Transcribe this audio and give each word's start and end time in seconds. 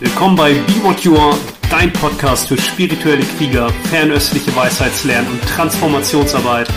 Willkommen 0.00 0.36
bei 0.36 0.52
Be 0.52 0.84
What 0.84 1.00
You 1.00 1.16
Are, 1.16 1.36
dein 1.70 1.92
Podcast 1.92 2.46
für 2.46 2.56
spirituelle 2.56 3.24
Krieger, 3.36 3.68
fernöstliche 3.90 4.54
Weisheitslernen 4.54 5.28
und 5.28 5.42
Transformationsarbeit. 5.42 6.68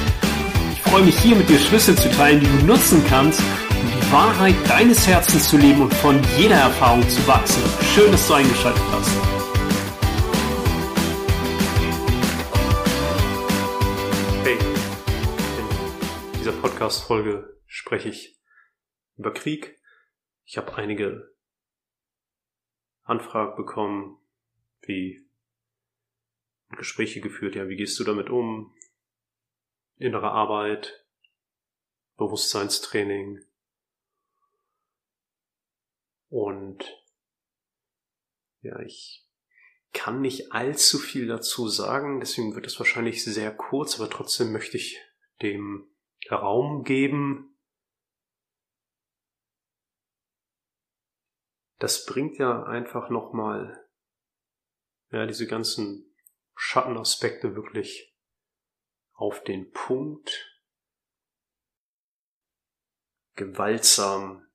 Ich 0.71 0.81
freue 0.81 1.04
mich 1.04 1.20
hier 1.20 1.36
mit 1.36 1.47
dir 1.47 1.60
Schlüssel 1.60 1.96
zu 1.96 2.10
teilen, 2.10 2.39
die 2.39 2.47
du 2.47 2.65
nutzen 2.65 3.06
kannst, 3.07 3.39
um 3.39 3.85
die 3.85 4.12
Wahrheit 4.12 4.56
deines 4.67 5.06
Herzens 5.07 5.47
zu 5.47 5.57
leben 5.57 5.84
und 5.84 5.94
von 5.94 6.20
jeder 6.35 6.56
Erfahrung 6.56 7.07
zu 7.07 7.28
wachsen. 7.28 7.62
Schön, 7.94 8.12
dass 8.12 8.28
du 8.28 8.34
eingeschaltet 8.34 8.81
hast. 8.89 9.12
Hey, 14.44 14.58
in 16.34 16.40
dieser 16.40 16.53
Podcast-Folge 16.53 17.55
spreche 17.67 18.09
ich 18.09 18.41
über 19.16 19.31
Krieg. 19.31 19.80
Ich 20.44 20.58
habe 20.58 20.75
einige 20.75 21.30
Anfragen 23.11 23.55
bekommen, 23.55 24.17
wie 24.81 25.25
Gespräche 26.69 27.21
geführt, 27.21 27.55
ja, 27.55 27.67
wie 27.67 27.75
gehst 27.75 27.99
du 27.99 28.03
damit 28.03 28.29
um? 28.29 28.73
Innere 29.97 30.31
Arbeit, 30.31 31.05
Bewusstseinstraining 32.17 33.43
und 36.29 36.97
ja, 38.61 38.79
ich 38.79 39.27
kann 39.91 40.21
nicht 40.21 40.53
allzu 40.53 40.97
viel 40.97 41.27
dazu 41.27 41.67
sagen, 41.67 42.21
deswegen 42.21 42.55
wird 42.55 42.66
es 42.66 42.80
wahrscheinlich 42.80 43.23
sehr 43.23 43.53
kurz, 43.53 43.99
aber 43.99 44.09
trotzdem 44.09 44.53
möchte 44.53 44.77
ich 44.77 44.99
dem 45.41 45.91
Raum 46.31 46.83
geben, 46.83 47.50
das 51.81 52.05
bringt 52.05 52.37
ja 52.37 52.61
einfach 52.63 53.09
nochmal, 53.09 53.89
ja, 55.09 55.25
diese 55.25 55.47
ganzen 55.47 56.15
Schattenaspekte 56.53 57.55
wirklich 57.55 58.15
auf 59.13 59.43
den 59.43 59.71
Punkt, 59.71 60.47
gewaltsam, 63.33 64.47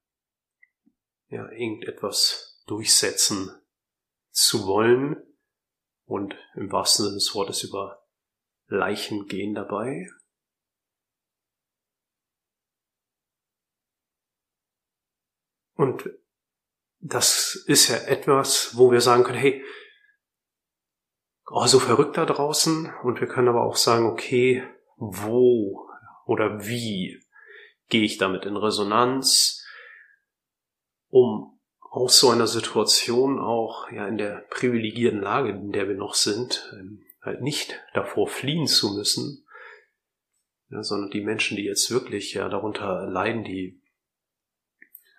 ja, 1.26 1.50
irgendetwas 1.50 2.62
durchsetzen 2.66 3.50
zu 4.30 4.68
wollen 4.68 5.16
und 6.04 6.36
im 6.54 6.70
wahrsten 6.70 7.06
Sinne 7.06 7.16
des 7.16 7.34
Wortes 7.34 7.64
über 7.64 8.06
Leichen 8.68 9.26
gehen 9.26 9.54
dabei. 9.54 10.08
Und 15.74 16.08
das 17.00 17.54
ist 17.66 17.88
ja 17.88 17.96
etwas, 17.96 18.76
wo 18.76 18.90
wir 18.90 19.00
sagen 19.00 19.24
können, 19.24 19.38
hey, 19.38 19.64
oh, 21.50 21.66
so 21.66 21.78
verrückt 21.78 22.16
da 22.16 22.26
draußen. 22.26 22.92
Und 23.02 23.20
wir 23.20 23.28
können 23.28 23.48
aber 23.48 23.62
auch 23.62 23.76
sagen, 23.76 24.06
okay, 24.06 24.66
wo 24.96 25.88
oder 26.24 26.66
wie 26.66 27.20
gehe 27.88 28.04
ich 28.04 28.18
damit 28.18 28.44
in 28.44 28.56
Resonanz, 28.56 29.64
um 31.08 31.60
aus 31.80 32.18
so 32.18 32.30
einer 32.30 32.46
Situation 32.46 33.38
auch 33.38 33.90
ja 33.90 34.06
in 34.08 34.18
der 34.18 34.44
privilegierten 34.50 35.20
Lage, 35.20 35.50
in 35.50 35.72
der 35.72 35.88
wir 35.88 35.94
noch 35.94 36.14
sind, 36.14 36.70
ähm, 36.74 37.04
halt 37.22 37.40
nicht 37.40 37.80
davor 37.94 38.28
fliehen 38.28 38.66
zu 38.66 38.94
müssen, 38.94 39.46
ja, 40.68 40.82
sondern 40.82 41.10
die 41.10 41.22
Menschen, 41.22 41.56
die 41.56 41.64
jetzt 41.64 41.90
wirklich 41.90 42.34
ja 42.34 42.48
darunter 42.48 43.06
leiden, 43.06 43.44
die 43.44 43.80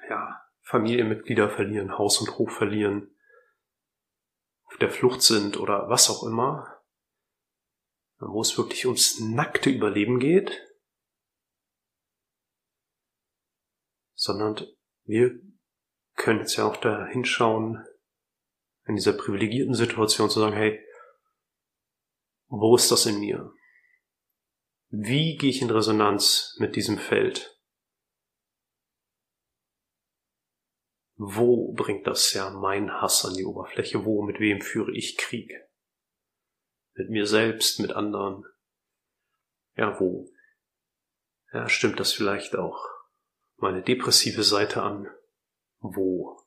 ja 0.09 0.41
Familienmitglieder 0.68 1.50
verlieren, 1.50 1.98
Haus 1.98 2.20
und 2.20 2.38
Hof 2.38 2.52
verlieren, 2.52 3.16
auf 4.66 4.76
der 4.78 4.90
Flucht 4.90 5.22
sind 5.22 5.58
oder 5.58 5.88
was 5.88 6.09
auch 6.09 6.24
immer, 6.24 6.84
wo 8.19 8.41
es 8.41 8.58
wirklich 8.58 8.86
ums 8.86 9.22
nackte 9.22 9.69
Überleben 9.69 10.19
geht, 10.19 10.62
sondern 14.14 14.68
wir 15.06 15.40
können 16.16 16.40
jetzt 16.40 16.58
ja 16.58 16.66
auch 16.66 16.75
da 16.75 17.06
hinschauen, 17.06 17.86
in 18.88 18.96
dieser 18.96 19.14
privilegierten 19.14 19.74
Situation 19.74 20.30
zu 20.30 20.41
sagen, 20.41 20.56
hey, 20.56 20.84
wo 22.47 22.75
ist 22.75 22.91
das 22.91 23.06
in 23.06 23.22
mir? 23.22 23.53
Wie 24.90 25.38
gehe 25.38 25.50
ich 25.50 25.62
in 25.62 25.70
Resonanz 25.70 26.58
mit 26.59 26.75
diesem 26.75 26.97
Feld? 26.97 27.56
Wo 31.17 31.73
bringt 31.73 32.05
das 32.05 32.31
ja 32.33 32.51
mein 32.51 33.01
Hass 33.01 33.25
an 33.25 33.33
die 33.33 33.44
Oberfläche? 33.44 34.05
Wo, 34.05 34.22
mit 34.22 34.39
wem 34.39 34.61
führe 34.61 34.91
ich 34.91 35.17
Krieg? 35.17 35.51
Mit 36.94 37.09
mir 37.09 37.25
selbst, 37.25 37.79
mit 37.79 37.91
anderen? 37.91 38.45
Ja, 39.75 40.00
wo? 40.00 40.29
Ja, 41.51 41.67
stimmt 41.67 42.00
das 42.00 42.13
vielleicht 42.13 42.55
auch 42.55 42.85
meine 43.57 43.81
depressive 43.81 44.44
Seite 44.44 44.83
an? 44.83 45.07
Wo 45.79 46.39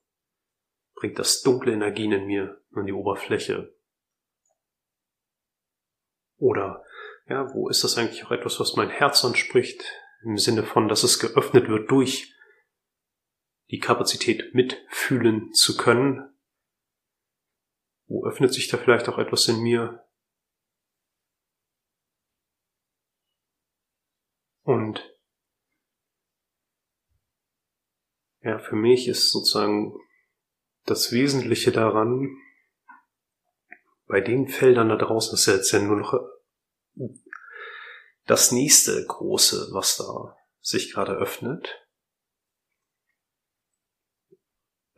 bringt 0.95 1.19
das 1.19 1.43
dunkle 1.43 1.73
Energien 1.73 2.13
in 2.13 2.27
mir 2.27 2.63
an 2.73 2.87
die 2.87 2.93
Oberfläche? 2.93 3.75
Oder, 6.37 6.85
ja, 7.27 7.53
wo 7.55 7.69
ist 7.69 7.83
das 7.83 7.99
eigentlich 7.99 8.25
auch 8.25 8.31
etwas, 8.31 8.61
was 8.61 8.77
mein 8.77 8.91
Herz 8.91 9.25
anspricht? 9.25 9.85
Im 10.23 10.39
Sinne 10.39 10.63
von, 10.63 10.89
dass 10.89 11.03
es 11.03 11.19
geöffnet 11.19 11.69
wird 11.69 11.91
durch 11.91 12.35
die 13.71 13.79
Kapazität 13.79 14.55
mitfühlen 14.55 15.53
zu 15.53 15.77
können? 15.77 16.29
Wo 18.07 18.27
öffnet 18.27 18.53
sich 18.53 18.69
da 18.69 18.77
vielleicht 18.77 19.09
auch 19.09 19.19
etwas 19.19 19.47
in 19.49 19.61
mir? 19.61 20.05
Und 24.63 25.17
ja, 28.43 28.59
für 28.59 28.77
mich 28.77 29.09
ist 29.09 29.31
sozusagen 29.31 29.95
das 30.85 31.13
Wesentliche 31.13 31.73
daran, 31.73 32.37
bei 34.07 34.21
den 34.21 34.49
Feldern 34.49 34.89
da 34.89 34.97
draußen 34.97 35.35
ist 35.35 35.47
jetzt 35.47 35.71
ja 35.71 35.79
nur 35.81 35.97
noch 35.97 36.21
das 38.27 38.51
nächste 38.51 39.05
große, 39.07 39.69
was 39.73 39.97
da 39.97 40.37
sich 40.61 40.93
gerade 40.93 41.13
öffnet. 41.13 41.87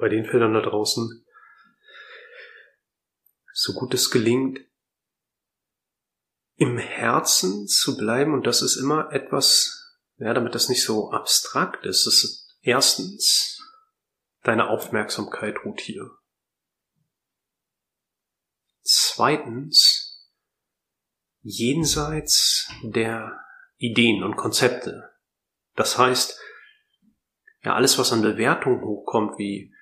Bei 0.03 0.09
den 0.09 0.25
Feldern 0.27 0.53
da 0.53 0.61
draußen, 0.61 1.25
so 3.53 3.73
gut 3.73 3.95
es 3.95 4.11
gelingt, 4.11 4.59
im 6.57 6.77
Herzen 6.77 7.69
zu 7.69 7.97
bleiben 7.97 8.35
und 8.35 8.45
das 8.45 8.63
ist 8.63 8.75
immer 8.75 9.13
etwas, 9.13 9.97
ja, 10.17 10.35
damit 10.35 10.57
das 10.57 10.69
nicht 10.69 10.83
so 10.83 11.13
abstrakt 11.13 11.87
ist. 11.87 12.05
Das 12.05 12.25
ist 12.25 12.59
erstens, 12.63 13.63
deine 14.43 14.71
Aufmerksamkeit 14.71 15.65
ruht 15.65 15.81
hier. 15.81 16.11
Zweitens, 18.83 20.29
jenseits 21.43 22.69
der 22.83 23.39
Ideen 23.77 24.25
und 24.25 24.35
Konzepte. 24.35 25.13
Das 25.77 25.97
heißt, 25.97 26.41
ja, 27.63 27.77
alles, 27.77 27.99
was 27.99 28.13
an 28.13 28.23
Bewertung 28.23 28.83
hochkommt, 28.83 29.39
wie 29.39 29.73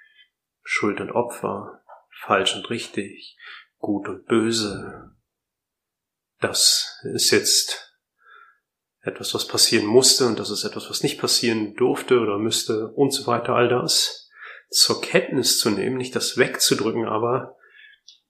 Schuld 0.72 1.00
und 1.00 1.10
Opfer, 1.10 1.82
falsch 2.12 2.54
und 2.54 2.70
richtig, 2.70 3.36
gut 3.78 4.08
und 4.08 4.26
böse. 4.26 5.10
Das 6.38 7.00
ist 7.12 7.32
jetzt 7.32 7.98
etwas, 9.00 9.34
was 9.34 9.48
passieren 9.48 9.84
musste 9.84 10.28
und 10.28 10.38
das 10.38 10.48
ist 10.48 10.62
etwas, 10.62 10.88
was 10.88 11.02
nicht 11.02 11.20
passieren 11.20 11.74
durfte 11.74 12.20
oder 12.20 12.38
müsste 12.38 12.86
und 12.92 13.10
so 13.10 13.26
weiter, 13.26 13.56
all 13.56 13.68
das 13.68 14.30
zur 14.70 15.00
Kenntnis 15.00 15.58
zu 15.58 15.70
nehmen, 15.70 15.96
nicht 15.96 16.14
das 16.14 16.36
wegzudrücken, 16.38 17.04
aber 17.04 17.58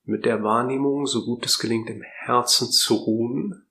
mit 0.04 0.24
der 0.24 0.42
Wahrnehmung, 0.42 1.06
so 1.06 1.26
gut 1.26 1.44
es 1.44 1.58
gelingt, 1.58 1.90
im 1.90 2.00
Herzen 2.00 2.72
zu 2.72 2.94
ruhen. 2.94 3.68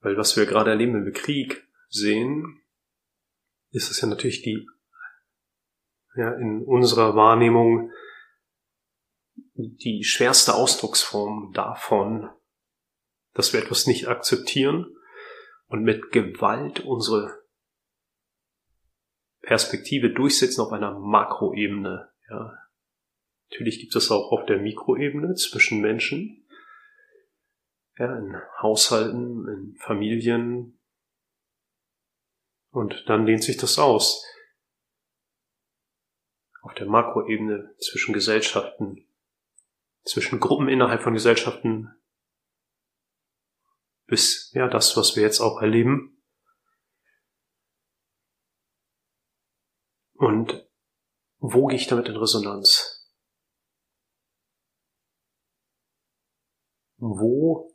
Weil 0.00 0.16
was 0.16 0.38
wir 0.38 0.46
gerade 0.46 0.70
erleben, 0.70 0.94
wenn 0.94 1.04
wir 1.04 1.12
Krieg 1.12 1.68
sehen, 1.90 2.62
ist 3.72 3.90
es 3.90 4.00
ja 4.00 4.08
natürlich 4.08 4.40
die 4.40 4.66
ja, 6.18 6.32
in 6.34 6.64
unserer 6.64 7.14
Wahrnehmung 7.14 7.92
die 9.54 10.02
schwerste 10.02 10.54
Ausdrucksform 10.54 11.52
davon, 11.52 12.28
dass 13.34 13.52
wir 13.52 13.62
etwas 13.62 13.86
nicht 13.86 14.08
akzeptieren 14.08 14.96
und 15.68 15.84
mit 15.84 16.10
Gewalt 16.10 16.80
unsere 16.80 17.44
Perspektive 19.42 20.10
durchsetzen 20.10 20.60
auf 20.60 20.72
einer 20.72 20.98
Makroebene. 20.98 22.10
Ja. 22.28 22.58
Natürlich 23.50 23.78
gibt 23.78 23.94
es 23.94 24.10
auch 24.10 24.32
auf 24.32 24.44
der 24.46 24.58
Mikroebene 24.58 25.34
zwischen 25.34 25.80
Menschen, 25.80 26.48
ja, 27.96 28.18
in 28.18 28.36
Haushalten, 28.60 29.46
in 29.46 29.76
Familien. 29.78 30.80
Und 32.70 33.04
dann 33.06 33.24
dehnt 33.24 33.44
sich 33.44 33.56
das 33.56 33.78
aus. 33.78 34.24
Auf 36.62 36.74
der 36.74 36.86
Makroebene 36.86 37.74
zwischen 37.78 38.12
Gesellschaften, 38.12 39.06
zwischen 40.04 40.40
Gruppen 40.40 40.68
innerhalb 40.68 41.02
von 41.02 41.14
Gesellschaften, 41.14 41.94
bis 44.06 44.50
ja 44.52 44.68
das, 44.68 44.96
was 44.96 45.16
wir 45.16 45.22
jetzt 45.22 45.40
auch 45.40 45.60
erleben. 45.60 46.22
Und 50.14 50.68
wo 51.38 51.66
gehe 51.66 51.76
ich 51.76 51.86
damit 51.86 52.08
in 52.08 52.16
Resonanz? 52.16 52.98
Wo? 56.96 57.72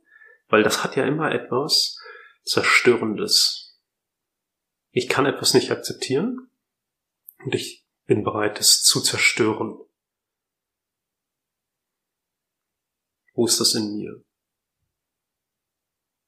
Weil 0.47 0.63
das 0.63 0.83
hat 0.83 0.95
ja 0.97 1.05
immer 1.05 1.31
etwas 1.31 1.97
Zerstörendes. 2.43 3.79
Ich 4.91 5.07
kann 5.07 5.25
etwas 5.25 5.53
nicht 5.53 5.71
akzeptieren 5.71 6.51
und 7.37 7.55
ich 7.55 7.82
bin 8.13 8.23
bereit, 8.23 8.59
es 8.59 8.83
zu 8.83 9.01
zerstören. 9.01 9.79
Wo 13.33 13.45
ist 13.45 13.59
das 13.59 13.73
in 13.73 13.95
mir? 13.95 14.23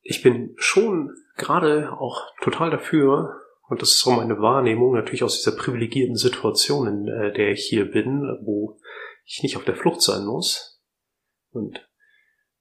Ich 0.02 0.24
bin 0.24 0.56
schon 0.58 1.16
gerade 1.36 1.92
auch 1.92 2.24
total 2.42 2.72
dafür, 2.72 3.40
und 3.68 3.84
das 3.84 3.92
ist 3.92 4.08
auch 4.08 4.18
meine 4.18 4.40
Wahrnehmung, 4.40 4.96
natürlich 4.96 5.24
aus 5.24 5.38
dieser 5.38 5.56
privilegierten 5.56 6.16
Situation, 6.16 6.88
in 6.88 7.08
äh, 7.08 7.34
der 7.34 7.52
ich 7.52 7.66
hier 7.66 7.86
bin, 7.86 8.22
wo 8.42 8.80
ich 9.24 9.44
nicht 9.44 9.56
auf 9.56 9.66
der 9.66 9.76
Flucht 9.76 10.02
sein 10.02 10.26
muss 10.26 10.82
und 11.52 11.88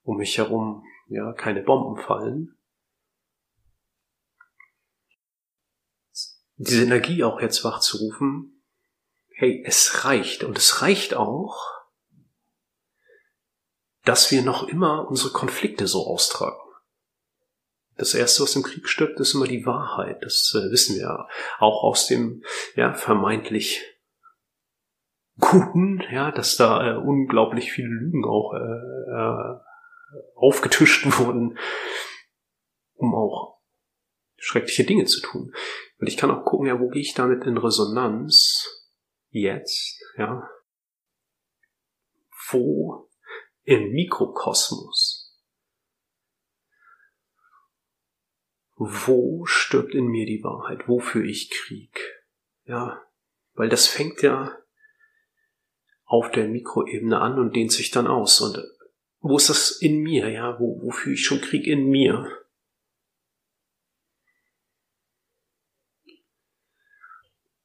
um 0.02 0.18
mich 0.18 0.36
herum 0.36 0.84
ja 1.08 1.32
keine 1.32 1.62
Bomben 1.62 2.02
fallen. 2.02 2.58
Diese 6.56 6.84
Energie 6.84 7.24
auch 7.24 7.40
jetzt 7.40 7.64
wachzurufen, 7.64 8.53
hey, 9.36 9.62
es 9.66 10.04
reicht 10.04 10.44
und 10.44 10.56
es 10.58 10.82
reicht 10.82 11.14
auch, 11.14 11.56
dass 14.04 14.30
wir 14.30 14.42
noch 14.42 14.68
immer 14.68 15.08
unsere 15.08 15.32
Konflikte 15.32 15.86
so 15.86 16.06
austragen. 16.06 16.60
Das 17.96 18.14
erste, 18.14 18.42
was 18.42 18.56
im 18.56 18.62
Krieg 18.62 18.88
stirbt, 18.88 19.20
ist 19.20 19.34
immer 19.34 19.46
die 19.46 19.66
Wahrheit. 19.66 20.22
Das 20.22 20.52
äh, 20.54 20.70
wissen 20.70 20.96
wir 20.96 21.02
ja 21.02 21.28
auch 21.58 21.84
aus 21.84 22.06
dem 22.08 22.42
ja, 22.74 22.92
vermeintlich 22.94 23.82
Guten, 25.40 26.00
ja, 26.12 26.30
dass 26.30 26.56
da 26.56 26.92
äh, 26.92 26.96
unglaublich 26.96 27.72
viele 27.72 27.88
Lügen 27.88 28.24
auch 28.24 28.52
äh, 28.54 28.58
äh, 28.58 29.60
aufgetischt 30.36 31.06
wurden, 31.18 31.58
um 32.94 33.14
auch 33.16 33.58
schreckliche 34.36 34.84
Dinge 34.84 35.06
zu 35.06 35.20
tun. 35.20 35.52
Und 35.98 36.06
ich 36.06 36.16
kann 36.16 36.30
auch 36.30 36.44
gucken, 36.44 36.66
ja, 36.66 36.78
wo 36.78 36.88
gehe 36.88 37.02
ich 37.02 37.14
damit 37.14 37.44
in 37.44 37.58
Resonanz 37.58 38.83
jetzt, 39.42 40.00
ja? 40.16 40.48
Wo 42.50 43.10
im 43.64 43.92
Mikrokosmos 43.92 45.24
wo 48.76 49.44
stirbt 49.46 49.94
in 49.94 50.06
mir 50.06 50.26
die 50.26 50.42
Wahrheit? 50.42 50.88
Wo 50.88 50.98
führe 50.98 51.26
ich 51.26 51.50
Krieg? 51.50 51.98
Ja, 52.64 53.02
weil 53.54 53.68
das 53.68 53.86
fängt 53.86 54.22
ja 54.22 54.58
auf 56.04 56.30
der 56.30 56.48
Mikroebene 56.48 57.20
an 57.20 57.38
und 57.38 57.54
dehnt 57.54 57.72
sich 57.72 57.90
dann 57.90 58.06
aus. 58.06 58.40
Und 58.40 58.62
wo 59.20 59.36
ist 59.36 59.48
das 59.48 59.70
in 59.70 60.02
mir? 60.02 60.28
Ja, 60.28 60.58
wo, 60.58 60.80
wo 60.82 60.90
führe 60.90 61.14
ich 61.14 61.24
schon 61.24 61.40
Krieg 61.40 61.66
in 61.66 61.88
mir? 61.88 62.43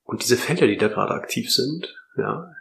Und 0.09 0.23
diese 0.23 0.37
Felder, 0.37 0.65
die 0.65 0.75
da 0.75 0.87
gerade 0.87 1.13
aktiv 1.13 1.53
sind, 1.53 1.95
ja, 2.17 2.51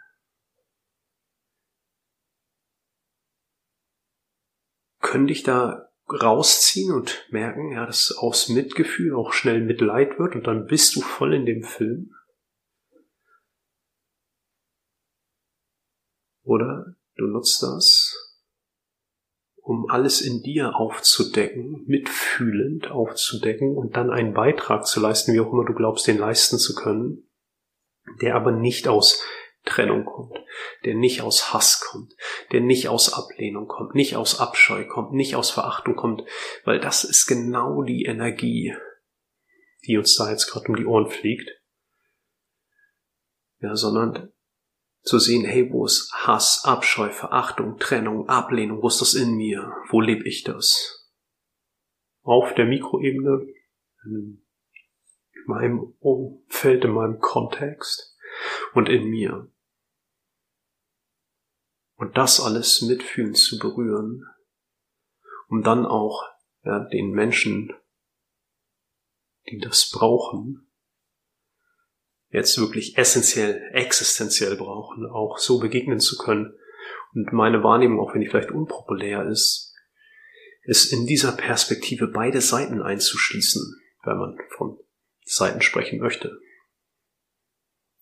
können 4.99 5.25
dich 5.25 5.41
da 5.41 5.91
rausziehen 6.07 6.93
und 6.93 7.25
merken, 7.31 7.71
ja, 7.71 7.87
dass 7.87 8.11
aus 8.11 8.49
Mitgefühl 8.49 9.15
auch 9.15 9.33
schnell 9.33 9.61
Mitleid 9.61 10.19
wird 10.19 10.35
und 10.35 10.45
dann 10.45 10.67
bist 10.67 10.95
du 10.95 11.01
voll 11.01 11.33
in 11.33 11.47
dem 11.47 11.63
Film. 11.63 12.13
Oder 16.43 16.95
du 17.15 17.25
nutzt 17.25 17.63
das, 17.63 18.45
um 19.55 19.89
alles 19.89 20.21
in 20.21 20.43
dir 20.43 20.75
aufzudecken, 20.75 21.83
mitfühlend 21.87 22.91
aufzudecken 22.91 23.75
und 23.75 23.97
dann 23.97 24.11
einen 24.11 24.35
Beitrag 24.35 24.85
zu 24.85 24.99
leisten, 24.99 25.33
wie 25.33 25.39
auch 25.39 25.51
immer 25.51 25.65
du 25.65 25.73
glaubst, 25.73 26.05
den 26.05 26.19
leisten 26.19 26.59
zu 26.59 26.75
können, 26.75 27.25
der 28.21 28.35
aber 28.35 28.51
nicht 28.51 28.87
aus 28.87 29.23
Trennung 29.65 30.05
kommt, 30.05 30.37
der 30.85 30.95
nicht 30.95 31.21
aus 31.21 31.53
Hass 31.53 31.81
kommt, 31.81 32.13
der 32.51 32.61
nicht 32.61 32.87
aus 32.87 33.13
Ablehnung 33.13 33.67
kommt, 33.67 33.93
nicht 33.93 34.15
aus 34.15 34.39
Abscheu 34.39 34.85
kommt, 34.87 35.13
nicht 35.13 35.35
aus 35.35 35.51
Verachtung 35.51 35.95
kommt, 35.95 36.23
weil 36.65 36.79
das 36.79 37.03
ist 37.03 37.27
genau 37.27 37.83
die 37.83 38.05
Energie, 38.05 38.75
die 39.85 39.97
uns 39.97 40.15
da 40.15 40.29
jetzt 40.29 40.49
gerade 40.49 40.67
um 40.69 40.75
die 40.75 40.85
Ohren 40.85 41.09
fliegt. 41.09 41.49
Ja, 43.59 43.75
sondern 43.75 44.31
zu 45.01 45.19
sehen, 45.19 45.45
hey, 45.45 45.69
wo 45.71 45.85
ist 45.85 46.11
Hass, 46.13 46.63
Abscheu, 46.65 47.09
Verachtung, 47.09 47.77
Trennung, 47.77 48.27
Ablehnung, 48.29 48.81
wo 48.81 48.87
ist 48.87 49.01
das 49.01 49.13
in 49.13 49.35
mir? 49.35 49.73
Wo 49.89 50.01
lebe 50.01 50.27
ich 50.27 50.43
das? 50.43 51.09
Auf 52.21 52.53
der 52.55 52.65
Mikroebene, 52.65 53.47
meinem 55.49 55.95
Umfeld, 55.99 56.85
in 56.85 56.91
meinem 56.91 57.19
Kontext 57.19 58.15
und 58.73 58.87
in 58.87 59.09
mir. 59.09 59.51
Und 61.95 62.17
das 62.17 62.39
alles 62.39 62.81
mitfühlen 62.81 63.35
zu 63.35 63.59
berühren, 63.59 64.25
um 65.49 65.63
dann 65.63 65.85
auch 65.85 66.23
ja, 66.63 66.79
den 66.79 67.11
Menschen, 67.11 67.73
die 69.49 69.57
das 69.57 69.89
brauchen, 69.91 70.71
jetzt 72.29 72.57
wirklich 72.59 72.97
essentiell, 72.97 73.69
existenziell 73.73 74.55
brauchen, 74.55 75.05
auch 75.07 75.39
so 75.39 75.59
begegnen 75.59 75.99
zu 75.99 76.17
können. 76.17 76.53
Und 77.13 77.33
meine 77.33 77.63
Wahrnehmung, 77.63 77.99
auch 77.99 78.13
wenn 78.13 78.21
die 78.21 78.27
vielleicht 78.27 78.51
unpopulär 78.51 79.27
ist, 79.27 79.73
ist 80.63 80.93
in 80.93 81.05
dieser 81.07 81.31
Perspektive 81.31 82.07
beide 82.07 82.41
Seiten 82.41 82.81
einzuschließen, 82.81 83.81
wenn 84.03 84.17
man 84.17 84.37
von 84.55 84.77
Seiten 85.31 85.61
sprechen 85.61 85.99
möchte 85.99 86.39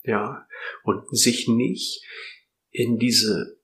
ja, 0.08 0.48
und 0.84 1.06
sich 1.16 1.48
nicht 1.48 2.04
in 2.72 2.98
diese 2.98 3.60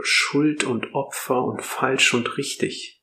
Schuld 0.00 0.64
und 0.64 0.92
Opfer 0.92 1.42
und 1.44 1.62
falsch 1.62 2.14
und 2.14 2.36
richtig 2.36 3.02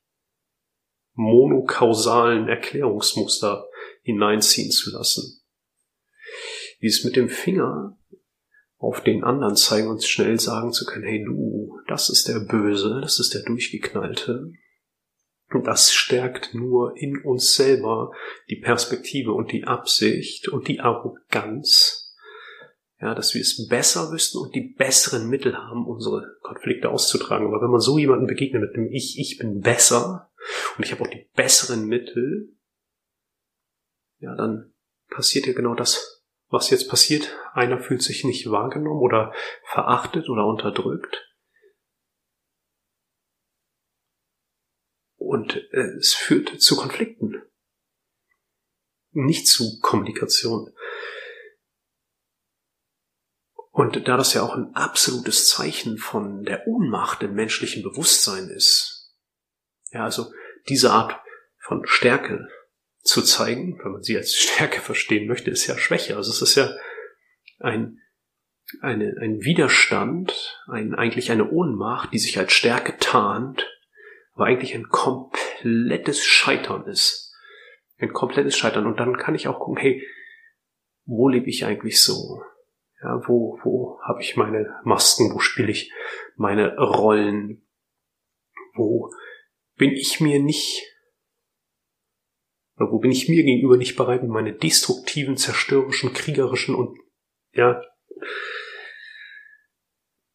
monokausalen 1.13 2.49
Erklärungsmuster 2.49 3.69
hineinziehen 4.01 4.71
zu 4.71 4.91
lassen. 4.91 5.41
Wie 6.79 6.87
es 6.87 7.05
mit 7.05 7.15
dem 7.15 7.29
Finger 7.29 7.97
auf 8.77 9.01
den 9.01 9.23
anderen 9.23 9.55
zeigen 9.55 9.87
und 9.87 10.03
schnell 10.03 10.37
sagen 10.39 10.73
zu 10.73 10.85
können, 10.85 11.05
hey 11.05 11.23
du, 11.23 11.79
das 11.87 12.09
ist 12.09 12.27
der 12.27 12.39
Böse, 12.41 12.99
das 13.01 13.19
ist 13.19 13.33
der 13.33 13.43
Durchgeknallte. 13.43 14.51
Und 15.51 15.67
das 15.67 15.93
stärkt 15.93 16.53
nur 16.53 16.97
in 16.97 17.21
uns 17.21 17.55
selber 17.55 18.11
die 18.49 18.55
Perspektive 18.55 19.31
und 19.33 19.51
die 19.51 19.65
Absicht 19.65 20.47
und 20.47 20.67
die 20.67 20.79
Arroganz, 20.79 22.15
ja, 22.99 23.13
dass 23.13 23.33
wir 23.35 23.41
es 23.41 23.67
besser 23.67 24.11
wüssten 24.11 24.39
und 24.39 24.55
die 24.55 24.73
besseren 24.75 25.29
Mittel 25.29 25.55
haben, 25.55 25.85
unsere 25.85 26.37
Konflikte 26.41 26.89
auszutragen. 26.89 27.47
Aber 27.47 27.61
wenn 27.61 27.69
man 27.69 27.79
so 27.79 27.97
jemanden 27.97 28.25
begegnet 28.25 28.61
mit 28.61 28.75
dem 28.75 28.91
Ich, 28.91 29.19
ich 29.19 29.37
bin 29.37 29.61
besser 29.61 30.31
und 30.77 30.85
ich 30.85 30.91
habe 30.91 31.03
auch 31.03 31.09
die 31.09 31.29
besseren 31.35 31.85
Mittel, 31.85 32.55
ja, 34.19 34.35
dann 34.35 34.73
passiert 35.09 35.45
ja 35.45 35.53
genau 35.53 35.75
das, 35.75 36.23
was 36.49 36.69
jetzt 36.69 36.89
passiert. 36.89 37.37
Einer 37.53 37.79
fühlt 37.79 38.01
sich 38.01 38.23
nicht 38.23 38.49
wahrgenommen 38.49 39.01
oder 39.01 39.33
verachtet 39.65 40.29
oder 40.29 40.45
unterdrückt. 40.47 41.34
Und 45.25 45.55
äh, 45.71 45.97
es 45.97 46.13
führt 46.13 46.61
zu 46.61 46.75
Konflikten, 46.75 47.41
nicht 49.11 49.47
zu 49.47 49.79
Kommunikation. 49.81 50.71
Und 53.71 54.07
da 54.07 54.17
das 54.17 54.35
ja 54.35 54.43
auch 54.43 54.55
ein 54.55 54.73
absolutes 54.75 55.47
Zeichen 55.47 55.97
von 55.97 56.43
der 56.43 56.67
Ohnmacht 56.67 57.23
im 57.23 57.33
menschlichen 57.33 57.81
Bewusstsein 57.81 58.49
ist, 58.49 59.13
ja, 59.91 60.03
also 60.03 60.31
diese 60.69 60.91
Art 60.91 61.19
von 61.57 61.85
Stärke 61.87 62.47
zu 63.01 63.21
zeigen, 63.21 63.79
wenn 63.83 63.93
man 63.93 64.03
sie 64.03 64.17
als 64.17 64.33
Stärke 64.35 64.79
verstehen 64.79 65.27
möchte, 65.27 65.49
ist 65.49 65.65
ja 65.65 65.77
Schwäche. 65.77 66.15
Also 66.17 66.31
es 66.31 66.41
ist 66.41 66.55
ja 66.55 66.69
ein, 67.59 67.99
eine, 68.81 69.15
ein 69.19 69.41
Widerstand, 69.41 70.61
ein, 70.67 70.93
eigentlich 70.93 71.31
eine 71.31 71.49
Ohnmacht, 71.49 72.13
die 72.13 72.19
sich 72.19 72.37
als 72.37 72.53
Stärke 72.53 72.97
tarnt, 72.99 73.65
aber 74.35 74.45
eigentlich 74.45 74.75
ein 74.75 74.89
komplettes 74.89 76.23
Scheitern 76.23 76.85
ist. 76.85 77.33
Ein 77.97 78.11
komplettes 78.11 78.57
Scheitern. 78.57 78.85
Und 78.85 78.99
dann 78.99 79.17
kann 79.17 79.33
ich 79.33 79.47
auch 79.47 79.59
gucken, 79.59 79.77
hey, 79.77 80.05
wo 81.05 81.29
lebe 81.29 81.49
ich 81.49 81.65
eigentlich 81.65 82.03
so? 82.03 82.43
Ja, 83.01 83.21
wo, 83.27 83.59
wo 83.63 83.99
habe 84.03 84.21
ich 84.21 84.35
meine 84.35 84.79
Masken? 84.83 85.33
Wo 85.33 85.39
spiele 85.39 85.71
ich 85.71 85.91
meine 86.35 86.77
Rollen? 86.77 87.65
Wo 88.75 89.09
bin 89.77 89.91
ich 89.91 90.19
mir 90.19 90.39
nicht, 90.39 90.83
oder 92.77 92.91
wo 92.91 92.99
bin 92.99 93.11
ich 93.11 93.29
mir 93.29 93.43
gegenüber 93.43 93.77
nicht 93.77 93.95
bereit, 93.95 94.23
meine 94.23 94.53
destruktiven, 94.53 95.37
zerstörerischen, 95.37 96.13
kriegerischen 96.13 96.75
und, 96.75 96.97
ja, 97.51 97.81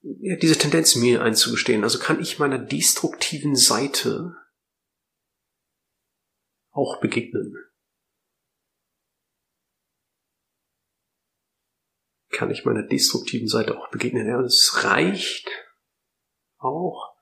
ja, 0.02 0.36
diese 0.36 0.56
Tendenz 0.56 0.96
mir 0.96 1.22
einzugestehen. 1.22 1.84
Also 1.84 1.98
kann 1.98 2.20
ich 2.20 2.38
meiner 2.38 2.58
destruktiven 2.58 3.56
Seite 3.56 4.36
auch 6.70 7.00
begegnen. 7.00 7.56
Kann 12.30 12.50
ich 12.50 12.64
meiner 12.64 12.84
destruktiven 12.84 13.48
Seite 13.48 13.78
auch 13.78 13.90
begegnen? 13.90 14.26
Ja, 14.26 14.40
es 14.40 14.84
reicht 14.84 15.50
auch. 16.58 17.14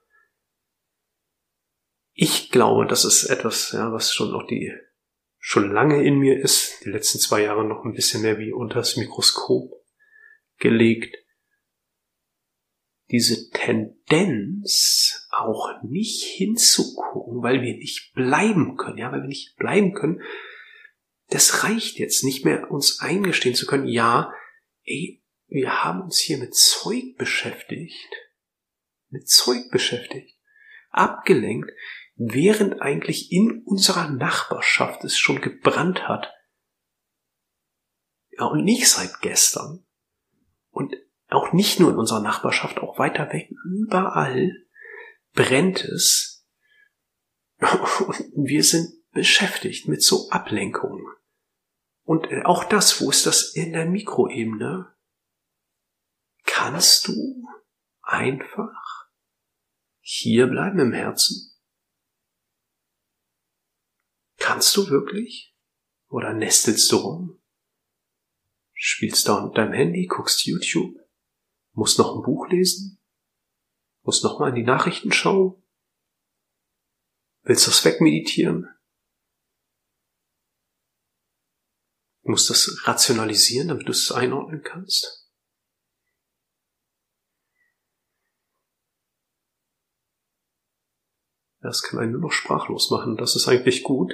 Ich 2.13 2.51
glaube, 2.51 2.87
das 2.87 3.05
ist 3.05 3.25
etwas, 3.25 3.73
ja, 3.73 3.93
was 3.93 4.13
schon 4.13 4.33
noch 4.33 4.47
die, 4.47 4.73
schon 5.39 5.73
lange 5.73 6.05
in 6.05 6.19
mir 6.19 6.39
ist, 6.39 6.85
die 6.85 6.91
letzten 6.91 7.19
zwei 7.21 7.43
Jahre 7.43 7.65
noch 7.65 7.85
ein 7.85 7.95
bisschen 7.95 8.23
mehr 8.23 8.39
wie 8.39 8.53
unter 8.53 8.77
das 8.77 8.97
Mikroskop 8.97 9.73
gelegt 10.59 11.17
diese 13.11 13.51
Tendenz 13.51 15.29
auch 15.31 15.83
nicht 15.83 16.25
hinzugucken, 16.25 17.43
weil 17.43 17.63
wir 17.63 17.77
nicht 17.77 18.13
bleiben 18.15 18.77
können, 18.77 18.99
ja, 18.99 19.11
weil 19.11 19.23
wir 19.23 19.29
nicht 19.29 19.57
bleiben 19.57 19.95
können. 19.95 20.21
Das 21.29 21.65
reicht 21.65 21.99
jetzt 21.99 22.25
nicht 22.25 22.45
mehr, 22.45 22.71
uns 22.71 23.01
eingestehen 23.01 23.55
zu 23.55 23.67
können, 23.67 23.87
ja, 23.87 24.33
ey, 24.85 25.23
wir 25.47 25.83
haben 25.85 26.03
uns 26.03 26.19
hier 26.19 26.39
mit 26.39 26.55
Zeug 26.55 27.17
beschäftigt, 27.17 28.15
mit 29.09 29.29
Zeug 29.29 29.71
beschäftigt, 29.71 30.39
abgelenkt, 30.91 31.71
während 32.17 32.83
eigentlich 32.83 33.33
in 33.33 33.63
unserer 33.65 34.11
Nachbarschaft 34.11 35.05
es 35.05 35.17
schon 35.17 35.41
gebrannt 35.41 36.09
hat. 36.09 36.35
Ja, 38.31 38.47
und 38.47 38.65
nicht 38.65 38.89
seit 38.89 39.21
gestern. 39.21 39.87
Und 40.71 40.95
auch 41.29 41.53
nicht 41.53 41.79
nur 41.79 41.91
in 41.91 41.99
unserer 41.99 42.21
Nachbarschaft, 42.21 42.79
auch 42.79 42.99
weiter 42.99 43.33
weg, 43.33 43.51
überall 43.65 44.53
brennt 45.33 45.85
es. 45.85 46.47
Und 47.61 48.47
wir 48.47 48.65
sind 48.65 48.93
beschäftigt 49.13 49.89
mit 49.89 50.03
so 50.03 50.31
Ablenkungen. 50.31 51.05
Und 52.05 52.29
auch 52.45 52.65
das, 52.65 53.01
wo 53.01 53.11
ist 53.11 53.27
das 53.27 53.55
in 53.55 53.73
der 53.73 53.85
Mikroebene? 53.85 54.95
Kannst 56.45 57.09
du 57.09 57.47
einfach 58.01 59.11
hier 60.01 60.47
bleiben 60.47 60.79
im 60.79 60.93
Herzen? 60.93 61.55
Kannst 64.39 64.75
du 64.77 64.89
wirklich? 64.89 65.55
Oder 66.09 66.33
nestelst 66.33 66.91
du 66.91 66.97
rum? 66.97 67.43
Spielst 68.73 69.29
da 69.29 69.45
mit 69.45 69.59
deinem 69.59 69.75
Handy, 69.75 70.07
guckst 70.07 70.47
YouTube? 70.47 70.97
Muss 71.79 71.97
noch 71.97 72.17
ein 72.17 72.23
Buch 72.23 72.49
lesen? 72.49 73.01
Muss 74.03 74.25
noch 74.25 74.41
mal 74.41 74.49
in 74.49 74.57
die 74.57 74.65
Nachrichten 74.65 75.13
schauen? 75.13 75.63
Willst 77.43 77.69
du 77.69 77.71
das 77.71 77.85
wegmeditieren? 77.85 78.69
Muss 82.23 82.49
das 82.49 82.81
rationalisieren, 82.83 83.69
damit 83.69 83.87
du 83.87 83.93
es 83.93 84.11
einordnen 84.11 84.65
kannst? 84.65 85.31
Das 91.61 91.85
kann 91.85 92.01
einen 92.01 92.11
nur 92.11 92.23
noch 92.23 92.33
sprachlos 92.33 92.91
machen. 92.91 93.17
Das 93.17 93.37
ist 93.37 93.47
eigentlich 93.47 93.85
gut. 93.85 94.13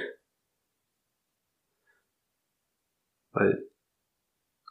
Weil 3.31 3.64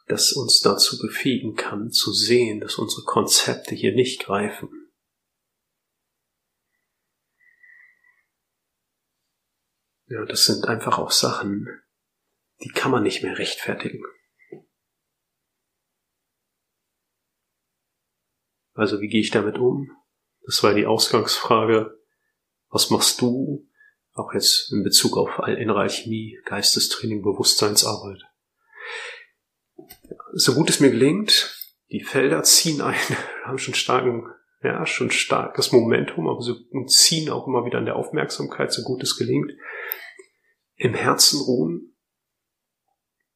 das 0.05 0.33
uns 0.33 0.61
dazu 0.61 0.99
befähigen 0.99 1.55
kann, 1.55 1.91
zu 1.91 2.13
sehen, 2.13 2.59
dass 2.59 2.75
unsere 2.75 3.03
Konzepte 3.03 3.73
hier 3.73 3.93
nicht 3.93 4.23
greifen. 4.23 4.69
Ja, 10.07 10.23
das 10.25 10.45
sind 10.45 10.65
einfach 10.65 10.99
auch 10.99 11.11
Sachen, 11.11 11.67
die 12.63 12.69
kann 12.69 12.91
man 12.91 13.01
nicht 13.01 13.23
mehr 13.23 13.39
rechtfertigen. 13.39 14.03
Also 18.73 19.01
wie 19.01 19.07
gehe 19.07 19.21
ich 19.21 19.31
damit 19.31 19.57
um? 19.57 19.89
Das 20.41 20.61
war 20.61 20.75
die 20.75 20.85
Ausgangsfrage. 20.85 21.97
Was 22.69 22.91
machst 22.91 23.21
du? 23.21 23.67
Auch 24.11 24.33
jetzt 24.33 24.71
in 24.71 24.83
Bezug 24.83 25.17
auf 25.17 25.29
innere 25.47 25.79
Alchemie, 25.79 26.37
Geistestraining, 26.45 27.23
Bewusstseinsarbeit 27.23 28.21
so 30.35 30.53
gut 30.53 30.69
es 30.69 30.81
mir 30.81 30.91
gelingt, 30.91 31.55
die 31.91 32.03
Felder 32.03 32.43
ziehen 32.43 32.81
ein, 32.81 32.99
haben 33.45 33.57
schon 33.57 33.73
starken, 33.73 34.27
ja, 34.61 34.85
schon 34.85 35.11
starkes 35.11 35.71
Momentum, 35.71 36.27
aber 36.27 36.39
und 36.71 36.91
ziehen 36.91 37.29
auch 37.29 37.47
immer 37.47 37.65
wieder 37.65 37.77
an 37.77 37.85
der 37.85 37.95
Aufmerksamkeit, 37.95 38.71
so 38.71 38.83
gut 38.83 39.01
es 39.01 39.17
gelingt. 39.17 39.51
Im 40.75 40.93
Herzen 40.93 41.39
ruhen, 41.39 41.95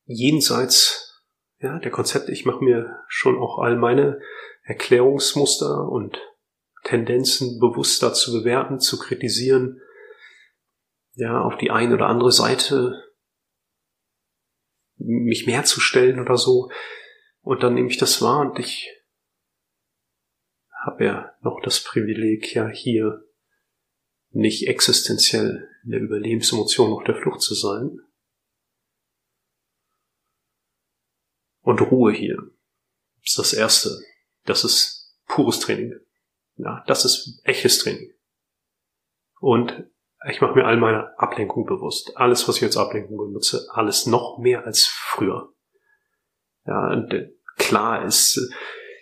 jenseits 0.05 1.23
ja, 1.59 1.79
der 1.79 1.91
Konzepte. 1.91 2.31
Ich 2.31 2.45
mache 2.45 2.63
mir 2.63 3.03
schon 3.07 3.37
auch 3.37 3.59
all 3.59 3.77
meine 3.77 4.19
Erklärungsmuster 4.63 5.87
und 5.89 6.19
Tendenzen 6.83 7.59
bewusster 7.59 8.13
zu 8.13 8.31
bewerten, 8.31 8.79
zu 8.79 8.97
kritisieren, 8.97 9.81
ja, 11.13 11.41
auf 11.41 11.57
die 11.57 11.71
eine 11.71 11.93
oder 11.93 12.07
andere 12.07 12.31
Seite 12.31 13.03
mich 14.99 15.47
mehr 15.47 15.63
zu 15.63 15.79
stellen 15.79 16.19
oder 16.19 16.37
so. 16.37 16.71
Und 17.41 17.63
dann 17.63 17.73
nehme 17.73 17.89
ich 17.89 17.97
das 17.97 18.21
wahr 18.21 18.41
und 18.41 18.59
ich 18.59 18.89
habe 20.85 21.05
ja 21.05 21.33
noch 21.41 21.59
das 21.63 21.83
Privileg, 21.83 22.53
ja 22.53 22.67
hier 22.67 23.25
nicht 24.31 24.67
existenziell 24.67 25.67
in 25.83 25.91
der 25.91 26.01
Überlebensemotion 26.01 26.93
auf 26.93 27.03
der 27.03 27.15
Flucht 27.15 27.41
zu 27.41 27.55
sein. 27.55 27.99
Und 31.61 31.81
Ruhe 31.81 32.13
hier 32.13 32.51
ist 33.23 33.37
das 33.37 33.53
Erste. 33.53 33.99
Das 34.45 34.63
ist 34.63 35.15
pures 35.25 35.59
Training. 35.59 35.99
Ja, 36.55 36.83
das 36.87 37.05
ist 37.05 37.41
echtes 37.43 37.79
Training. 37.79 38.13
Und 39.39 39.89
ich 40.27 40.41
mache 40.41 40.55
mir 40.55 40.65
all 40.65 40.77
meine 40.77 41.17
Ablenkung 41.17 41.65
bewusst. 41.65 42.17
Alles, 42.17 42.47
was 42.47 42.57
ich 42.57 42.63
als 42.63 42.77
Ablenkung 42.77 43.17
benutze, 43.17 43.67
alles 43.71 44.05
noch 44.05 44.37
mehr 44.39 44.65
als 44.65 44.85
früher. 44.85 45.53
Ja, 46.65 46.91
und 46.91 47.13
äh, 47.13 47.31
klar 47.57 48.05
ist 48.05 48.37
äh, 48.37 48.55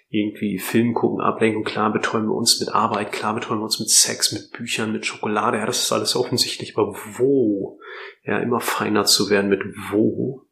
irgendwie 0.09 0.59
Film 0.59 0.93
gucken, 0.93 1.19
Ablenkung, 1.19 1.63
klar 1.63 1.91
betreuen 1.91 2.27
wir 2.27 2.35
uns 2.35 2.59
mit 2.59 2.69
Arbeit, 2.69 3.11
klar 3.11 3.33
betreuen 3.33 3.59
wir 3.59 3.65
uns 3.65 3.79
mit 3.79 3.89
Sex, 3.89 4.31
mit 4.31 4.51
Büchern, 4.51 4.93
mit 4.93 5.05
Schokolade, 5.05 5.57
ja, 5.57 5.65
das 5.65 5.81
ist 5.81 5.91
alles 5.91 6.15
offensichtlich, 6.15 6.77
aber 6.77 6.93
wo, 7.17 7.79
ja, 8.23 8.39
immer 8.39 8.61
feiner 8.61 9.05
zu 9.05 9.29
werden 9.29 9.49
mit 9.49 9.63
wo, 9.91 10.45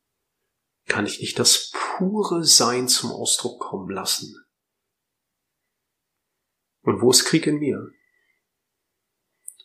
kann 0.88 1.06
ich 1.06 1.22
nicht 1.22 1.40
das 1.40 1.72
pure 1.74 2.44
Sein 2.44 2.88
zum 2.88 3.12
Ausdruck 3.12 3.62
kommen 3.62 3.90
lassen? 3.90 4.36
Und 6.82 7.02
wo 7.02 7.10
ist 7.10 7.26
Krieg 7.26 7.48
in 7.48 7.58
mir? 7.58 7.88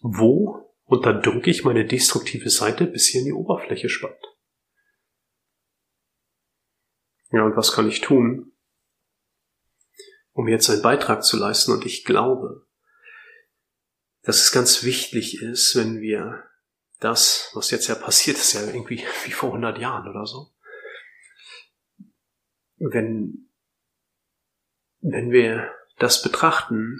Wo 0.01 0.70
unterdrücke 0.91 1.51
ich 1.51 1.65
meine 1.65 1.87
destruktive 1.87 2.51
Seite, 2.51 2.85
bis 2.85 3.07
sie 3.07 3.19
in 3.19 3.25
die 3.25 3.33
Oberfläche 3.33 3.89
spannt. 3.89 4.21
Ja, 7.31 7.45
und 7.45 7.57
was 7.57 7.73
kann 7.73 7.89
ich 7.89 8.01
tun, 8.01 8.53
um 10.33 10.49
jetzt 10.49 10.69
einen 10.69 10.83
Beitrag 10.83 11.23
zu 11.23 11.37
leisten? 11.37 11.71
Und 11.71 11.87
ich 11.87 12.05
glaube, 12.05 12.67
dass 14.23 14.43
es 14.43 14.51
ganz 14.51 14.83
wichtig 14.83 15.41
ist, 15.41 15.77
wenn 15.77 16.01
wir 16.01 16.43
das, 16.99 17.53
was 17.55 17.71
jetzt 17.71 17.87
ja 17.87 17.95
passiert 17.95 18.37
ist, 18.37 18.55
ja 18.55 18.67
irgendwie 18.67 19.05
wie 19.25 19.33
vor 19.33 19.51
100 19.51 19.79
Jahren 19.79 20.09
oder 20.09 20.27
so, 20.27 20.51
wenn, 22.79 23.49
wenn 24.99 25.31
wir 25.31 25.73
das 25.99 26.21
betrachten, 26.21 26.99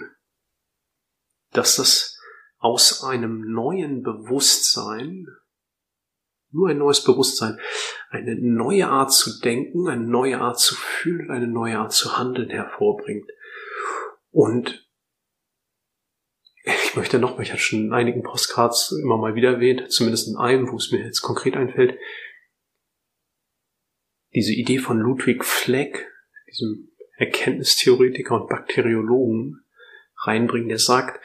dass 1.51 1.75
das 1.75 2.20
aus 2.61 3.03
einem 3.03 3.51
neuen 3.51 4.03
Bewusstsein, 4.03 5.25
nur 6.51 6.69
ein 6.69 6.77
neues 6.77 7.03
Bewusstsein, 7.03 7.59
eine 8.09 8.35
neue 8.35 8.87
Art 8.87 9.11
zu 9.11 9.39
denken, 9.41 9.87
eine 9.87 10.03
neue 10.03 10.39
Art 10.39 10.59
zu 10.59 10.75
fühlen, 10.75 11.31
eine 11.31 11.47
neue 11.47 11.79
Art 11.79 11.91
zu 11.91 12.17
handeln 12.17 12.49
hervorbringt. 12.49 13.29
Und 14.29 14.87
ich 16.63 16.95
möchte 16.95 17.17
noch, 17.17 17.39
ich 17.39 17.51
hatte 17.51 17.61
schon 17.61 17.85
in 17.85 17.93
einigen 17.93 18.21
Postcards 18.21 18.91
immer 18.91 19.17
mal 19.17 19.33
wieder 19.33 19.53
erwähnt, 19.53 19.91
zumindest 19.91 20.27
in 20.27 20.37
einem, 20.37 20.71
wo 20.71 20.77
es 20.77 20.91
mir 20.91 21.03
jetzt 21.03 21.21
konkret 21.21 21.55
einfällt, 21.55 21.97
diese 24.35 24.53
Idee 24.53 24.77
von 24.77 24.99
Ludwig 24.99 25.43
Fleck, 25.43 26.07
diesem 26.47 26.91
Erkenntnistheoretiker 27.17 28.35
und 28.35 28.49
Bakteriologen 28.49 29.65
reinbringen, 30.23 30.69
der 30.69 30.79
sagt, 30.79 31.19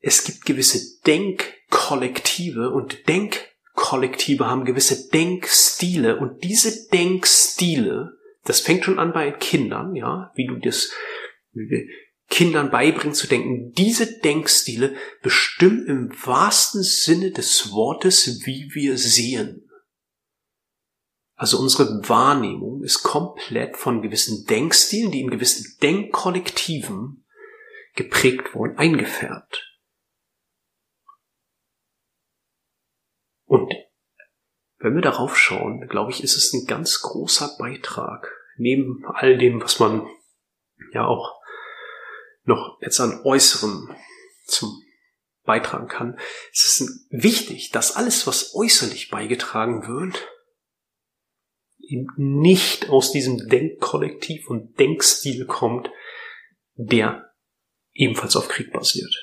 es 0.00 0.24
gibt 0.24 0.46
gewisse 0.46 1.00
Denkkollektive 1.06 2.70
und 2.70 3.08
Denkkollektive 3.08 4.46
haben 4.46 4.64
gewisse 4.64 5.10
Denkstile 5.10 6.18
und 6.18 6.42
diese 6.42 6.88
Denkstile, 6.88 8.18
das 8.44 8.60
fängt 8.60 8.84
schon 8.84 8.98
an 8.98 9.12
bei 9.12 9.30
Kindern, 9.30 9.94
ja, 9.94 10.32
wie 10.34 10.46
du 10.46 10.56
das 10.56 10.90
Kindern 12.28 12.70
beibringen 12.70 13.14
zu 13.14 13.26
denken. 13.26 13.72
Diese 13.72 14.20
Denkstile 14.20 14.96
bestimmen 15.22 15.86
im 15.86 16.26
wahrsten 16.26 16.82
Sinne 16.82 17.32
des 17.32 17.72
Wortes, 17.72 18.46
wie 18.46 18.70
wir 18.72 18.96
sehen. 18.96 19.68
Also 21.34 21.58
unsere 21.58 22.08
Wahrnehmung 22.08 22.82
ist 22.84 23.02
komplett 23.02 23.76
von 23.76 24.02
gewissen 24.02 24.46
Denkstilen, 24.46 25.10
die 25.10 25.20
in 25.20 25.30
gewissen 25.30 25.76
Denkkollektiven 25.82 27.24
geprägt 27.94 28.54
wurden, 28.54 28.76
eingefärbt. 28.76 29.66
Und 33.46 33.74
wenn 34.80 34.94
wir 34.94 35.02
darauf 35.02 35.36
schauen, 35.36 35.86
glaube 35.88 36.10
ich, 36.10 36.24
ist 36.24 36.36
es 36.36 36.52
ein 36.52 36.66
ganz 36.66 37.02
großer 37.02 37.56
Beitrag, 37.58 38.32
neben 38.56 39.04
all 39.06 39.36
dem, 39.38 39.62
was 39.62 39.78
man 39.78 40.08
ja 40.92 41.06
auch 41.06 41.38
noch 42.44 42.78
jetzt 42.80 42.98
an 42.98 43.20
Äußerem 43.24 43.94
zum 44.46 44.82
beitragen 45.44 45.88
kann, 45.88 46.18
es 46.52 46.64
ist 46.64 47.06
wichtig, 47.10 47.70
dass 47.70 47.96
alles, 47.96 48.26
was 48.26 48.54
äußerlich 48.54 49.10
beigetragen 49.10 49.86
wird, 49.86 50.28
eben 51.78 52.06
nicht 52.16 52.88
aus 52.88 53.12
diesem 53.12 53.48
Denkkollektiv 53.48 54.48
und 54.48 54.78
Denkstil 54.78 55.46
kommt, 55.46 55.90
der 56.74 57.32
ebenfalls 57.92 58.36
auf 58.36 58.48
Krieg 58.48 58.72
basiert. 58.72 59.14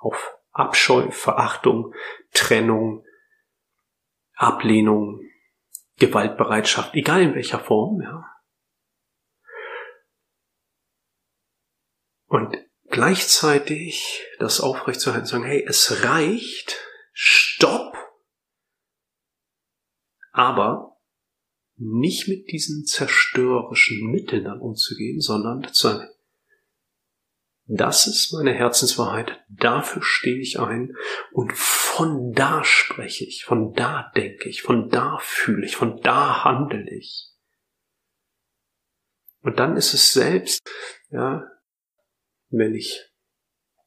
Auf 0.00 0.34
Abscheu, 0.50 1.10
Verachtung, 1.10 1.92
Trennung, 2.32 3.04
Ablehnung, 4.34 5.20
Gewaltbereitschaft, 5.96 6.94
egal 6.94 7.22
in 7.22 7.34
welcher 7.34 7.60
Form, 7.60 8.00
ja. 8.00 8.30
Und 12.26 12.56
gleichzeitig 12.88 14.24
das 14.38 14.60
aufrechtzuerhalten, 14.60 15.26
sagen, 15.26 15.44
hey, 15.44 15.64
es 15.66 16.04
reicht, 16.04 16.80
stopp, 17.12 17.96
aber 20.32 21.00
nicht 21.76 22.28
mit 22.28 22.50
diesen 22.50 22.84
zerstörerischen 22.86 24.10
Mitteln 24.10 24.44
dann 24.44 24.60
umzugehen, 24.60 25.20
sondern 25.20 25.72
zu 25.72 25.88
sagen, 25.88 26.08
das 27.66 28.06
ist 28.06 28.32
meine 28.32 28.52
Herzenswahrheit, 28.52 29.42
dafür 29.48 30.02
stehe 30.02 30.40
ich 30.40 30.58
ein. 30.60 30.94
Und 31.32 31.52
von 31.54 32.32
da 32.32 32.62
spreche 32.62 33.24
ich, 33.24 33.44
von 33.44 33.72
da 33.72 34.12
denke 34.14 34.48
ich, 34.48 34.62
von 34.62 34.90
da 34.90 35.18
fühle 35.20 35.64
ich, 35.64 35.76
von 35.76 36.00
da 36.00 36.44
handle 36.44 36.86
ich. 36.90 37.30
Und 39.40 39.58
dann 39.58 39.76
ist 39.76 39.94
es 39.94 40.12
selbst, 40.12 40.60
ja, 41.10 41.44
wenn 42.48 42.74
ich 42.74 43.10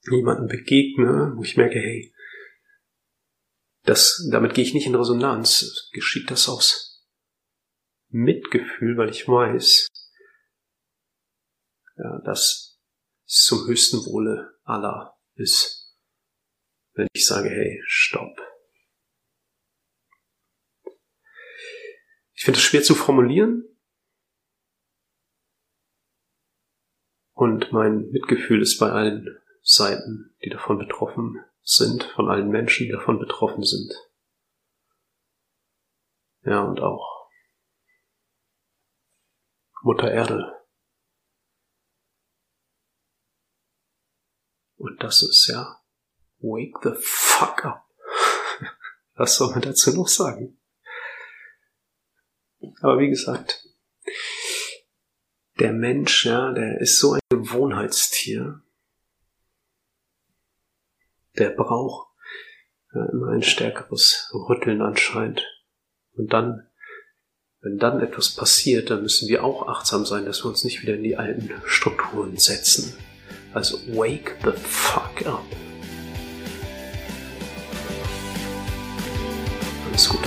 jemanden 0.09 0.47
begegne, 0.47 1.33
wo 1.35 1.43
ich 1.43 1.57
merke, 1.57 1.79
hey, 1.79 2.13
das, 3.83 4.27
damit 4.31 4.53
gehe 4.53 4.63
ich 4.63 4.73
nicht 4.73 4.87
in 4.87 4.95
Resonanz, 4.95 5.89
geschieht 5.93 6.29
das 6.31 6.49
aus 6.49 7.05
Mitgefühl, 8.09 8.97
weil 8.97 9.09
ich 9.09 9.27
weiß, 9.27 9.87
ja, 11.97 12.21
dass 12.25 12.66
zum 13.27 13.67
höchsten 13.67 13.97
Wohle 14.05 14.57
aller 14.63 15.15
ist, 15.35 15.95
wenn 16.93 17.07
ich 17.13 17.25
sage, 17.25 17.49
hey, 17.49 17.83
stopp. 17.85 18.35
Ich 22.33 22.43
finde 22.43 22.59
es 22.59 22.63
schwer 22.63 22.83
zu 22.83 22.95
formulieren, 22.95 23.77
Und 27.37 27.71
mein 27.71 28.09
Mitgefühl 28.09 28.63
ist 28.63 28.79
bei 28.79 28.89
allen 28.89 29.37
Seiten, 29.61 30.35
die 30.43 30.49
davon 30.49 30.79
betroffen 30.79 31.39
sind, 31.61 32.03
von 32.15 32.29
allen 32.29 32.49
Menschen, 32.49 32.87
die 32.87 32.91
davon 32.91 33.19
betroffen 33.19 33.61
sind. 33.61 33.93
Ja, 36.41 36.63
und 36.63 36.79
auch 36.79 37.29
Mutter 39.83 40.11
Erde. 40.11 40.56
Und 44.77 45.03
das 45.03 45.23
ist 45.23 45.47
ja, 45.47 45.81
wake 46.39 46.77
the 46.83 46.91
fuck 46.99 47.65
up. 47.65 47.85
Was 49.15 49.35
soll 49.35 49.51
man 49.51 49.61
dazu 49.61 49.91
noch 49.95 50.07
sagen? 50.07 50.57
Aber 52.81 52.99
wie 52.99 53.09
gesagt, 53.09 53.67
der 55.59 55.73
Mensch, 55.73 56.25
ja, 56.25 56.51
der 56.51 56.79
ist 56.79 56.99
so 56.99 57.13
ein 57.13 57.19
Gewohnheitstier. 57.29 58.61
Der 61.37 61.49
braucht 61.49 62.09
ja, 62.93 63.05
immer 63.05 63.29
ein 63.29 63.43
stärkeres 63.43 64.31
Rütteln 64.33 64.81
anscheinend. 64.81 65.43
Und 66.13 66.33
dann, 66.33 66.67
wenn 67.61 67.77
dann 67.77 68.01
etwas 68.01 68.35
passiert, 68.35 68.89
dann 68.89 69.01
müssen 69.01 69.27
wir 69.27 69.43
auch 69.43 69.67
achtsam 69.67 70.05
sein, 70.05 70.25
dass 70.25 70.43
wir 70.43 70.49
uns 70.49 70.63
nicht 70.63 70.81
wieder 70.81 70.95
in 70.95 71.03
die 71.03 71.17
alten 71.17 71.51
Strukturen 71.65 72.37
setzen. 72.37 72.95
Also 73.57 73.79
wake 73.87 74.39
the 74.43 74.51
fuck 74.51 75.25
up. 75.25 75.43
Alles 79.87 80.07
gut. 80.07 80.26